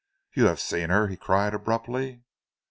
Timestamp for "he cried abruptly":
1.09-2.23